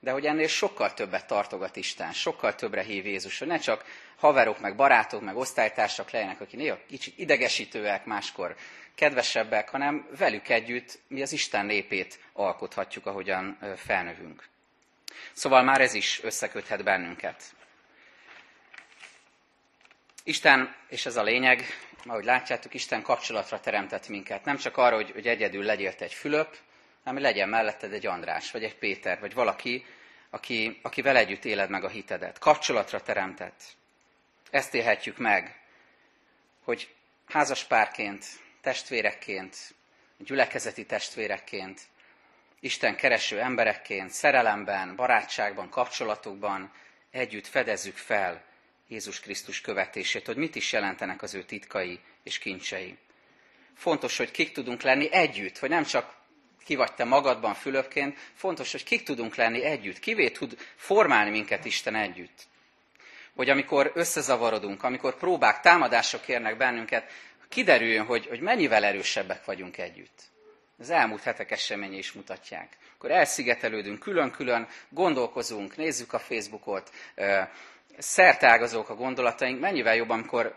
de 0.00 0.10
hogy 0.10 0.26
ennél 0.26 0.46
sokkal 0.46 0.94
többet 0.94 1.26
tartogat 1.26 1.76
Isten, 1.76 2.12
sokkal 2.12 2.54
többre 2.54 2.82
hív 2.82 3.06
Jézus, 3.06 3.38
hogy 3.38 3.48
ne 3.48 3.58
csak 3.58 3.84
haverok, 4.16 4.60
meg 4.60 4.76
barátok, 4.76 5.20
meg 5.20 5.36
osztálytársak 5.36 6.10
legyenek, 6.10 6.40
akik 6.40 6.58
néha 6.58 6.78
kicsit 6.88 7.18
idegesítőek, 7.18 8.04
máskor 8.04 8.56
kedvesebbek, 8.96 9.68
hanem 9.68 10.08
velük 10.18 10.48
együtt 10.48 10.98
mi 11.08 11.22
az 11.22 11.32
Isten 11.32 11.66
népét 11.66 12.20
alkothatjuk, 12.32 13.06
ahogyan 13.06 13.58
felnövünk. 13.76 14.44
Szóval 15.32 15.62
már 15.62 15.80
ez 15.80 15.94
is 15.94 16.22
összeköthet 16.22 16.84
bennünket. 16.84 17.42
Isten, 20.24 20.74
és 20.88 21.06
ez 21.06 21.16
a 21.16 21.22
lényeg, 21.22 21.64
ahogy 22.04 22.24
látjátok, 22.24 22.74
Isten 22.74 23.02
kapcsolatra 23.02 23.60
teremtett 23.60 24.08
minket. 24.08 24.44
Nem 24.44 24.56
csak 24.56 24.76
arra, 24.76 24.94
hogy, 24.94 25.10
hogy 25.10 25.26
egyedül 25.26 25.64
legyél 25.64 25.94
egy 25.98 26.14
Fülöp, 26.14 26.56
hanem 27.04 27.22
legyen 27.22 27.48
melletted 27.48 27.92
egy 27.92 28.06
András, 28.06 28.50
vagy 28.50 28.64
egy 28.64 28.76
Péter, 28.76 29.20
vagy 29.20 29.34
valaki, 29.34 29.84
aki, 30.30 30.78
akivel 30.82 31.16
együtt 31.16 31.44
éled 31.44 31.70
meg 31.70 31.84
a 31.84 31.88
hitedet. 31.88 32.38
Kapcsolatra 32.38 33.00
teremtett. 33.00 33.62
Ezt 34.50 34.74
élhetjük 34.74 35.18
meg, 35.18 35.60
hogy 36.64 36.94
házaspárként, 37.26 38.24
testvérekként, 38.66 39.56
gyülekezeti 40.18 40.86
testvérekként, 40.86 41.80
Isten 42.60 42.96
kereső 42.96 43.40
emberekként, 43.40 44.10
szerelemben, 44.10 44.96
barátságban, 44.96 45.68
kapcsolatokban 45.68 46.72
együtt 47.10 47.46
fedezzük 47.46 47.96
fel 47.96 48.44
Jézus 48.88 49.20
Krisztus 49.20 49.60
követését, 49.60 50.26
hogy 50.26 50.36
mit 50.36 50.54
is 50.54 50.72
jelentenek 50.72 51.22
az 51.22 51.34
ő 51.34 51.42
titkai 51.42 52.00
és 52.22 52.38
kincsei. 52.38 52.96
Fontos, 53.74 54.16
hogy 54.16 54.30
kik 54.30 54.52
tudunk 54.52 54.82
lenni 54.82 55.12
együtt, 55.12 55.58
hogy 55.58 55.70
nem 55.70 55.84
csak 55.84 56.14
ki 56.64 56.74
vagy 56.74 56.94
te 56.94 57.04
magadban 57.04 57.54
fülöpként, 57.54 58.18
fontos, 58.34 58.72
hogy 58.72 58.84
kik 58.84 59.02
tudunk 59.02 59.34
lenni 59.34 59.62
együtt, 59.64 59.98
kivé 59.98 60.28
tud 60.28 60.58
formálni 60.76 61.30
minket 61.30 61.64
Isten 61.64 61.94
együtt. 61.94 62.42
Hogy 63.34 63.50
amikor 63.50 63.92
összezavarodunk, 63.94 64.82
amikor 64.82 65.16
próbák, 65.16 65.60
támadások 65.60 66.28
érnek 66.28 66.56
bennünket, 66.56 67.10
kiderüljön, 67.48 68.04
hogy, 68.04 68.26
hogy 68.26 68.40
mennyivel 68.40 68.84
erősebbek 68.84 69.44
vagyunk 69.44 69.78
együtt. 69.78 70.22
Az 70.78 70.90
elmúlt 70.90 71.22
hetek 71.22 71.50
eseményei 71.50 71.98
is 71.98 72.12
mutatják. 72.12 72.76
Akkor 72.96 73.10
elszigetelődünk, 73.10 73.98
külön-külön 73.98 74.68
gondolkozunk, 74.88 75.76
nézzük 75.76 76.12
a 76.12 76.18
Facebookot, 76.18 76.90
szertágazók 77.98 78.88
a 78.88 78.94
gondolataink, 78.94 79.60
mennyivel 79.60 79.94
jobb, 79.94 80.10
amikor 80.10 80.54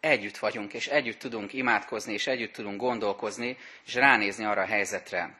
együtt 0.00 0.38
vagyunk, 0.38 0.72
és 0.72 0.86
együtt 0.86 1.18
tudunk 1.18 1.52
imádkozni, 1.52 2.12
és 2.12 2.26
együtt 2.26 2.52
tudunk 2.52 2.80
gondolkozni, 2.80 3.56
és 3.86 3.94
ránézni 3.94 4.44
arra 4.44 4.62
a 4.62 4.66
helyzetre, 4.66 5.38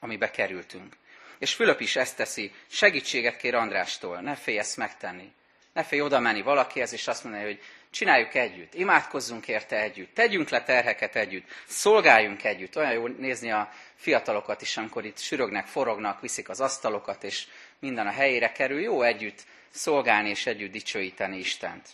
amibe 0.00 0.30
kerültünk. 0.30 0.96
És 1.38 1.54
Fülöp 1.54 1.80
is 1.80 1.96
ezt 1.96 2.16
teszi, 2.16 2.52
segítséget 2.66 3.36
kér 3.36 3.54
Andrástól, 3.54 4.20
ne 4.20 4.34
félj 4.34 4.58
ezt 4.58 4.76
megtenni. 4.76 5.32
Ne 5.72 5.82
félj 5.82 6.02
oda 6.02 6.18
menni 6.18 6.42
valakihez, 6.42 6.92
és 6.92 7.08
azt 7.08 7.24
mondani, 7.24 7.44
hogy 7.44 7.60
csináljuk 7.90 8.34
együtt, 8.34 8.74
imádkozzunk 8.74 9.48
érte 9.48 9.80
együtt, 9.80 10.14
tegyünk 10.14 10.48
le 10.48 10.62
terheket 10.62 11.16
együtt, 11.16 11.48
szolgáljunk 11.66 12.44
együtt. 12.44 12.76
Olyan 12.76 12.92
jó 12.92 13.06
nézni 13.06 13.50
a 13.50 13.72
fiatalokat 13.94 14.62
is, 14.62 14.76
amikor 14.76 15.04
itt 15.04 15.18
sürögnek, 15.18 15.66
forognak, 15.66 16.20
viszik 16.20 16.48
az 16.48 16.60
asztalokat, 16.60 17.24
és 17.24 17.46
minden 17.78 18.06
a 18.06 18.10
helyére 18.10 18.52
kerül. 18.52 18.80
Jó 18.80 19.02
együtt 19.02 19.44
szolgálni 19.70 20.28
és 20.28 20.46
együtt 20.46 20.72
dicsőíteni 20.72 21.38
Istent. 21.38 21.88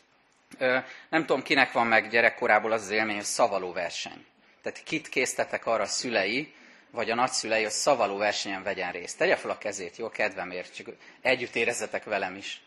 Nem 1.08 1.26
tudom, 1.26 1.42
kinek 1.42 1.73
van 1.73 1.87
meg 1.87 2.08
gyerekkorából 2.08 2.73
az 2.73 2.82
az 2.82 2.90
élmény, 2.90 3.16
hogy 3.16 3.25
szavaló 3.25 3.73
verseny. 3.73 4.26
Tehát 4.62 4.82
kit 4.82 5.08
késztetek 5.08 5.66
arra 5.66 5.82
a 5.82 5.87
szülei, 5.87 6.52
vagy 6.90 7.11
a 7.11 7.14
nagyszülei, 7.14 7.62
hogy 7.62 7.73
szavaló 7.73 8.16
versenyen 8.16 8.62
vegyen 8.62 8.92
részt. 8.92 9.18
Tegye 9.18 9.37
fel 9.37 9.50
a 9.50 9.58
kezét, 9.58 9.97
jó 9.97 10.08
kedvemért, 10.08 10.76
csak 10.76 10.87
együtt 11.20 11.54
érezzetek 11.54 12.04
velem 12.04 12.37
is. 12.37 12.61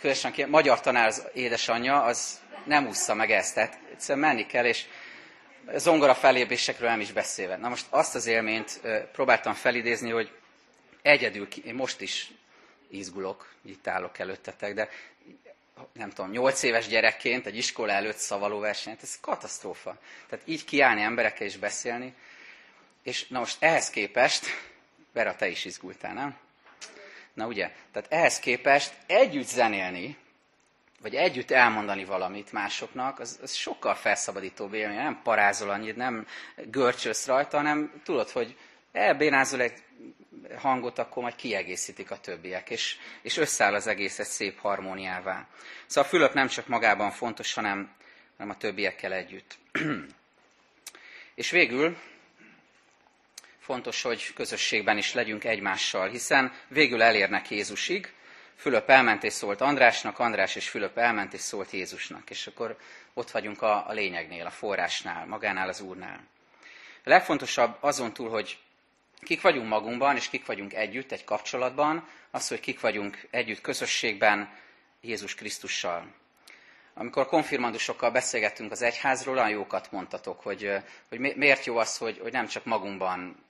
Különösen 0.00 0.48
magyar 0.48 0.80
tanár 0.80 1.06
az 1.06 1.26
édesanyja, 1.34 2.02
az 2.02 2.40
nem 2.64 2.86
ússza 2.86 3.14
meg 3.14 3.30
ezt, 3.30 3.54
tehát 3.54 3.78
egyszerűen 3.92 4.26
menni 4.26 4.46
kell, 4.46 4.64
és 4.64 4.84
zongora 5.74 6.14
felépésekről 6.14 6.88
nem 6.88 7.00
is 7.00 7.12
beszélve. 7.12 7.56
Na 7.56 7.68
most 7.68 7.86
azt 7.90 8.14
az 8.14 8.26
élményt 8.26 8.80
próbáltam 9.12 9.54
felidézni, 9.54 10.10
hogy 10.10 10.30
egyedül, 11.02 11.48
én 11.64 11.74
most 11.74 12.00
is 12.00 12.30
izgulok, 12.88 13.52
itt 13.64 13.86
állok 13.86 14.18
előttetek, 14.18 14.74
de 14.74 14.88
nem 15.92 16.10
tudom, 16.10 16.30
nyolc 16.30 16.62
éves 16.62 16.86
gyerekként 16.86 17.46
egy 17.46 17.56
iskola 17.56 17.92
előtt 17.92 18.16
szavaló 18.16 18.58
versenyt, 18.58 19.02
ez 19.02 19.20
katasztrófa. 19.20 19.98
Tehát 20.28 20.44
így 20.48 20.64
kiállni 20.64 21.02
emberekkel 21.02 21.46
és 21.46 21.56
beszélni. 21.56 22.14
És 23.02 23.28
na 23.28 23.38
most 23.38 23.56
ehhez 23.62 23.90
képest, 23.90 24.46
Vera, 25.12 25.36
te 25.36 25.48
is 25.48 25.64
izgultál, 25.64 26.14
nem? 26.14 26.36
Na 27.34 27.46
ugye, 27.46 27.70
tehát 27.92 28.12
ehhez 28.12 28.38
képest 28.38 28.94
együtt 29.06 29.46
zenélni, 29.46 30.16
vagy 31.00 31.14
együtt 31.14 31.50
elmondani 31.50 32.04
valamit 32.04 32.52
másoknak, 32.52 33.18
az, 33.18 33.38
az 33.42 33.52
sokkal 33.52 33.94
felszabadítóbb 33.94 34.74
élmény. 34.74 34.96
Nem 34.96 35.20
parázol 35.22 35.70
annyit, 35.70 35.96
nem 35.96 36.26
görcsölsz 36.56 37.26
rajta, 37.26 37.56
hanem 37.56 37.92
tudod, 38.04 38.30
hogy 38.30 38.56
elbénázol 38.92 39.60
egy 39.60 39.82
hangot, 40.56 40.98
akkor 40.98 41.22
majd 41.22 41.36
kiegészítik 41.36 42.10
a 42.10 42.20
többiek, 42.20 42.70
és, 42.70 42.96
és 43.22 43.36
összeáll 43.36 43.74
az 43.74 43.86
egész 43.86 44.18
egy 44.18 44.26
szép 44.26 44.58
harmóniává. 44.58 45.46
Szóval 45.86 46.04
a 46.04 46.12
Fülöp 46.12 46.34
nem 46.34 46.48
csak 46.48 46.66
magában 46.66 47.10
fontos, 47.10 47.54
hanem, 47.54 47.90
hanem 48.36 48.52
a 48.52 48.58
többiekkel 48.58 49.12
együtt. 49.12 49.58
és 51.34 51.50
végül 51.50 51.96
fontos, 53.62 54.02
hogy 54.02 54.32
közösségben 54.32 54.96
is 54.98 55.14
legyünk 55.14 55.44
egymással, 55.44 56.08
hiszen 56.08 56.52
végül 56.68 57.02
elérnek 57.02 57.50
Jézusig. 57.50 58.12
Fülöp 58.56 58.88
elment 58.88 59.24
és 59.24 59.32
szólt 59.32 59.60
Andrásnak, 59.60 60.18
András 60.18 60.56
és 60.56 60.68
Fülöp 60.68 60.98
elment 60.98 61.32
és 61.32 61.40
szólt 61.40 61.70
Jézusnak. 61.70 62.30
És 62.30 62.46
akkor 62.46 62.76
ott 63.14 63.30
vagyunk 63.30 63.62
a, 63.62 63.88
a 63.88 63.92
lényegnél, 63.92 64.46
a 64.46 64.50
forrásnál, 64.50 65.26
magánál 65.26 65.68
az 65.68 65.80
Úrnál. 65.80 66.20
A 67.04 67.08
legfontosabb 67.08 67.76
azon 67.80 68.12
túl, 68.12 68.30
hogy 68.30 68.58
kik 69.20 69.40
vagyunk 69.40 69.68
magunkban, 69.68 70.16
és 70.16 70.28
kik 70.28 70.46
vagyunk 70.46 70.74
együtt 70.74 71.12
egy 71.12 71.24
kapcsolatban, 71.24 72.08
az, 72.30 72.48
hogy 72.48 72.60
kik 72.60 72.80
vagyunk 72.80 73.26
együtt 73.30 73.60
közösségben 73.60 74.50
Jézus 75.00 75.34
Krisztussal. 75.34 76.06
amikor 76.94 77.26
konfirmandusokkal 77.26 78.10
beszélgettünk 78.10 78.70
az 78.70 78.82
egyházról, 78.82 79.36
olyan 79.36 79.48
jókat 79.48 79.90
mondtatok, 79.92 80.40
hogy, 80.40 80.72
hogy 81.08 81.18
miért 81.18 81.64
jó 81.64 81.76
az, 81.76 81.96
hogy, 81.96 82.18
hogy 82.18 82.32
nem 82.32 82.46
csak 82.46 82.64
magunkban 82.64 83.44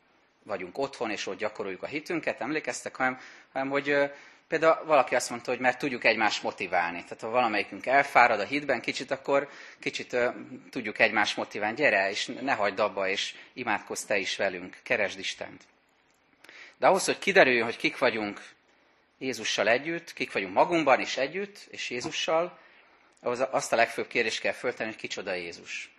vagyunk 0.44 0.78
otthon, 0.78 1.10
és 1.10 1.26
ott 1.26 1.38
gyakoroljuk 1.38 1.82
a 1.82 1.86
hitünket, 1.86 2.40
emlékeztek, 2.40 2.96
hanem, 2.96 3.20
hanem 3.52 3.68
hogy 3.68 4.10
például 4.48 4.84
valaki 4.84 5.14
azt 5.14 5.30
mondta, 5.30 5.50
hogy 5.50 5.60
mert 5.60 5.78
tudjuk 5.78 6.04
egymást 6.04 6.42
motiválni. 6.42 7.02
Tehát 7.02 7.20
ha 7.20 7.28
valamelyikünk 7.28 7.86
elfárad 7.86 8.40
a 8.40 8.44
hitben 8.44 8.80
kicsit, 8.80 9.10
akkor 9.10 9.48
kicsit 9.78 10.16
tudjuk 10.70 10.98
egymást 10.98 11.36
motiválni. 11.36 11.76
Gyere, 11.76 12.10
és 12.10 12.26
ne 12.26 12.52
hagyd 12.52 12.78
abba, 12.78 13.08
és 13.08 13.34
imádkozz 13.52 14.02
te 14.02 14.16
is 14.18 14.36
velünk, 14.36 14.78
keresd 14.82 15.18
Istent. 15.18 15.62
De 16.76 16.86
ahhoz, 16.86 17.04
hogy 17.04 17.18
kiderüljön, 17.18 17.64
hogy 17.64 17.76
kik 17.76 17.98
vagyunk 17.98 18.40
Jézussal 19.18 19.68
együtt, 19.68 20.12
kik 20.12 20.32
vagyunk 20.32 20.54
magunkban 20.54 21.00
is 21.00 21.16
együtt, 21.16 21.66
és 21.70 21.90
Jézussal, 21.90 22.58
ahhoz 23.20 23.44
azt 23.50 23.72
a 23.72 23.76
legfőbb 23.76 24.06
kérdést 24.06 24.40
kell 24.40 24.52
föltenni, 24.52 24.90
hogy 24.90 25.00
kicsoda 25.00 25.32
Jézus. 25.32 25.90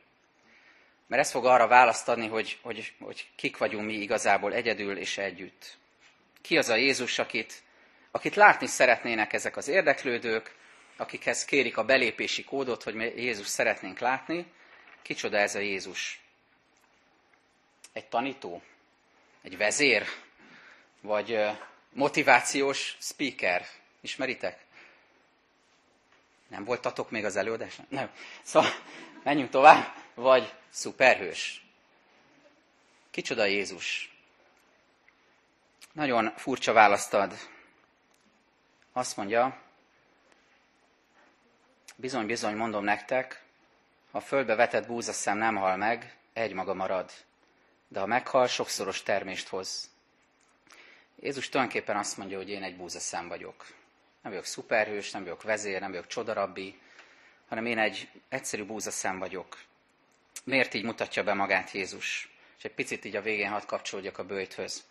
Mert 1.07 1.21
ez 1.21 1.31
fog 1.31 1.45
arra 1.45 1.67
választ 1.67 2.09
adni, 2.09 2.27
hogy, 2.27 2.59
hogy, 2.61 2.93
hogy 2.99 3.29
kik 3.35 3.57
vagyunk 3.57 3.85
mi 3.85 3.93
igazából 3.93 4.53
egyedül 4.53 4.97
és 4.97 5.17
együtt. 5.17 5.77
Ki 6.41 6.57
az 6.57 6.69
a 6.69 6.75
Jézus, 6.75 7.19
akit, 7.19 7.63
akit 8.11 8.35
látni 8.35 8.67
szeretnének 8.67 9.33
ezek 9.33 9.57
az 9.57 9.67
érdeklődők, 9.67 10.55
akikhez 10.97 11.45
kérik 11.45 11.77
a 11.77 11.83
belépési 11.83 12.43
kódot, 12.43 12.83
hogy 12.83 12.93
mi 12.93 13.13
Jézus 13.15 13.47
szeretnénk 13.47 13.99
látni. 13.99 14.51
Kicsoda 15.01 15.37
ez 15.37 15.55
a 15.55 15.59
Jézus? 15.59 16.21
Egy 17.93 18.05
tanító? 18.05 18.61
Egy 19.41 19.57
vezér? 19.57 20.05
Vagy 21.01 21.39
motivációs 21.93 22.97
speaker? 22.99 23.65
Ismeritek? 24.01 24.59
Nem 26.47 26.63
voltatok 26.63 27.11
még 27.11 27.25
az 27.25 27.35
előadáson? 27.35 27.85
Nem. 27.89 28.11
Szóval 28.41 28.69
menjünk 29.23 29.49
tovább. 29.49 29.93
Vagy 30.13 30.53
szuperhős. 30.73 31.65
Kicsoda 33.11 33.45
Jézus? 33.45 34.15
Nagyon 35.91 36.33
furcsa 36.35 36.73
választ 36.73 37.13
ad. 37.13 37.33
Azt 38.93 39.17
mondja, 39.17 39.61
bizony, 41.95 42.25
bizony, 42.25 42.55
mondom 42.55 42.83
nektek, 42.83 43.43
ha 44.11 44.19
földbe 44.19 44.55
vetett 44.55 44.87
búzaszem 44.87 45.37
nem 45.37 45.55
hal 45.55 45.77
meg, 45.77 46.17
egy 46.33 46.53
maga 46.53 46.73
marad. 46.73 47.11
De 47.87 47.99
ha 47.99 48.05
meghal, 48.05 48.47
sokszoros 48.47 49.03
termést 49.03 49.47
hoz. 49.47 49.89
Jézus 51.19 51.49
tulajdonképpen 51.49 51.97
azt 51.97 52.17
mondja, 52.17 52.37
hogy 52.37 52.49
én 52.49 52.63
egy 52.63 52.77
búzaszem 52.77 53.27
vagyok. 53.27 53.65
Nem 54.21 54.31
vagyok 54.31 54.45
szuperhős, 54.45 55.11
nem 55.11 55.23
vagyok 55.23 55.43
vezér, 55.43 55.79
nem 55.79 55.89
vagyok 55.89 56.07
csodarabbi, 56.07 56.79
hanem 57.47 57.65
én 57.65 57.77
egy 57.77 58.09
egyszerű 58.29 58.63
búzaszem 58.63 59.19
vagyok. 59.19 59.57
Miért 60.43 60.73
így 60.73 60.83
mutatja 60.83 61.23
be 61.23 61.33
magát 61.33 61.71
Jézus? 61.71 62.29
És 62.57 62.63
egy 62.63 62.73
picit 62.73 63.05
így 63.05 63.15
a 63.15 63.21
végén 63.21 63.49
hadd 63.49 63.65
kapcsolódjak 63.65 64.17
a 64.17 64.23
bőjthöz. 64.23 64.83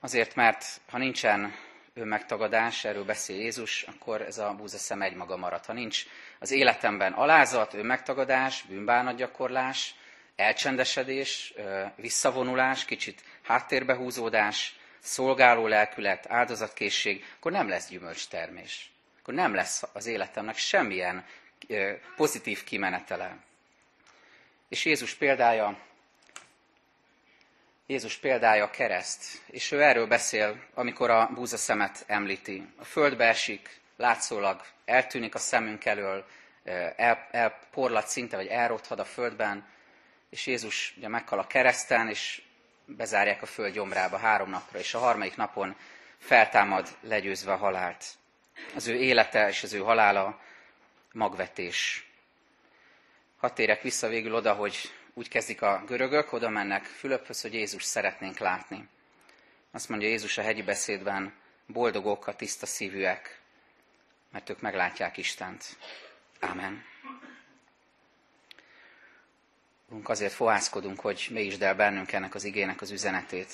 Azért, 0.00 0.34
mert 0.34 0.80
ha 0.90 0.98
nincsen 0.98 1.54
önmegtagadás, 1.94 2.84
erről 2.84 3.04
beszél 3.04 3.36
Jézus, 3.36 3.82
akkor 3.82 4.22
ez 4.22 4.38
a 4.38 4.54
búzaszem 4.54 5.02
egymaga 5.02 5.36
marad. 5.36 5.64
Ha 5.64 5.72
nincs 5.72 6.04
az 6.38 6.50
életemben 6.50 7.12
alázat, 7.12 7.74
önmegtagadás, 7.74 8.62
bűnbánatgyakorlás, 8.62 9.94
elcsendesedés, 10.36 11.54
visszavonulás, 11.96 12.84
kicsit 12.84 13.22
háttérbehúzódás, 13.42 14.76
szolgáló 14.98 15.66
lelkület, 15.66 16.30
áldozatkészség, 16.30 17.24
akkor 17.36 17.52
nem 17.52 17.68
lesz 17.68 17.88
gyümölcstermés. 17.88 18.90
Akkor 19.20 19.34
nem 19.34 19.54
lesz 19.54 19.82
az 19.92 20.06
életemnek 20.06 20.56
semmilyen 20.56 21.24
pozitív 22.16 22.64
kimenetele. 22.64 23.36
És 24.68 24.84
Jézus 24.84 25.14
példája, 25.14 25.78
Jézus 27.86 28.16
példája 28.16 28.64
a 28.64 28.70
kereszt, 28.70 29.42
és 29.46 29.72
ő 29.72 29.82
erről 29.82 30.06
beszél, 30.06 30.62
amikor 30.74 31.10
a 31.10 31.30
búzaszemet 31.34 32.04
említi. 32.06 32.66
A 32.76 32.84
földbe 32.84 33.24
esik, 33.24 33.80
látszólag 33.96 34.62
eltűnik 34.84 35.34
a 35.34 35.38
szemünk 35.38 35.84
elől, 35.84 36.26
el, 36.96 37.28
elporlat 37.30 38.08
szinte, 38.08 38.36
vagy 38.36 38.46
elrothad 38.46 38.98
a 38.98 39.04
földben, 39.04 39.66
és 40.30 40.46
Jézus 40.46 40.94
ugye 40.96 41.08
meghal 41.08 41.38
a 41.38 41.46
kereszten, 41.46 42.08
és 42.08 42.42
bezárják 42.84 43.42
a 43.42 43.46
föld 43.46 43.72
gyomrába 43.72 44.16
három 44.16 44.50
napra, 44.50 44.78
és 44.78 44.94
a 44.94 44.98
harmadik 44.98 45.36
napon 45.36 45.76
feltámad 46.18 46.96
legyőzve 47.00 47.52
a 47.52 47.56
halált. 47.56 48.04
Az 48.74 48.86
ő 48.86 48.94
élete 48.94 49.48
és 49.48 49.62
az 49.62 49.72
ő 49.72 49.78
halála 49.78 50.40
magvetés. 51.12 52.05
Hadd 53.46 53.54
térek 53.54 53.82
vissza 53.82 54.08
végül 54.08 54.34
oda, 54.34 54.52
hogy 54.52 54.76
úgy 55.14 55.28
kezdik 55.28 55.62
a 55.62 55.82
görögök, 55.86 56.32
oda 56.32 56.48
mennek 56.48 56.84
Fülöphöz, 56.84 57.40
hogy 57.40 57.54
Jézus 57.54 57.82
szeretnénk 57.82 58.38
látni. 58.38 58.88
Azt 59.70 59.88
mondja 59.88 60.08
Jézus 60.08 60.38
a 60.38 60.42
hegyi 60.42 60.62
beszédben, 60.62 61.34
boldogok 61.66 62.26
a 62.26 62.36
tiszta 62.36 62.66
szívűek, 62.66 63.40
mert 64.32 64.50
ők 64.50 64.60
meglátják 64.60 65.16
Istent. 65.16 65.64
Ámen. 66.40 66.84
Urunk, 69.88 70.08
azért 70.08 70.32
fohászkodunk, 70.32 71.00
hogy 71.00 71.26
mégisd 71.30 71.62
el 71.62 71.74
bennünk 71.74 72.12
ennek 72.12 72.34
az 72.34 72.44
igének 72.44 72.80
az 72.80 72.90
üzenetét. 72.90 73.52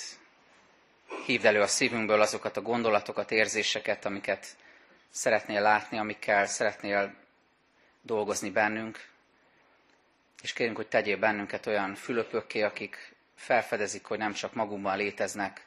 Hívd 1.26 1.44
elő 1.44 1.60
a 1.60 1.66
szívünkből 1.66 2.20
azokat 2.20 2.56
a 2.56 2.62
gondolatokat, 2.62 3.30
érzéseket, 3.30 4.04
amiket 4.04 4.46
szeretnél 5.10 5.60
látni, 5.60 5.98
amikkel 5.98 6.46
szeretnél 6.46 7.14
dolgozni 8.02 8.50
bennünk. 8.50 9.10
És 10.42 10.52
kérünk, 10.52 10.76
hogy 10.76 10.88
tegyél 10.88 11.16
bennünket 11.16 11.66
olyan 11.66 11.94
fülöpökké, 11.94 12.62
akik 12.62 13.14
felfedezik, 13.34 14.04
hogy 14.04 14.18
nem 14.18 14.32
csak 14.32 14.54
magunkban 14.54 14.96
léteznek, 14.96 15.66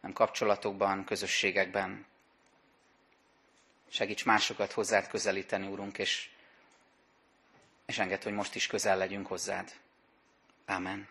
nem 0.00 0.12
kapcsolatokban, 0.12 1.04
közösségekben. 1.04 2.06
Segíts 3.90 4.24
másokat 4.24 4.72
hozzád 4.72 5.08
közelíteni, 5.08 5.66
Úrunk, 5.66 5.98
és, 5.98 6.28
és 7.86 7.98
enged, 7.98 8.22
hogy 8.22 8.32
most 8.32 8.54
is 8.54 8.66
közel 8.66 8.96
legyünk 8.96 9.26
hozzád. 9.26 9.72
Amen. 10.66 11.08